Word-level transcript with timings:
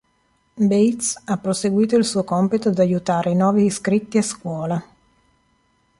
Bates 0.57 1.15
ha 1.25 1.37
proseguito 1.37 1.95
il 1.95 2.05
suo 2.05 2.23
compito 2.23 2.71
di 2.71 2.81
aiutare 2.81 3.29
i 3.29 3.35
nove 3.35 3.61
iscritti 3.61 4.17
a 4.17 4.23
scuola. 4.23 4.83